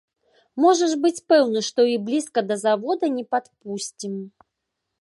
Можаш 0.63 0.95
быць 1.03 1.23
пэўны, 1.33 1.59
што 1.69 1.85
і 1.91 1.93
блізка 2.09 2.39
да 2.53 2.59
завода 2.65 3.05
не 3.21 3.25
падпусцім. 3.37 4.13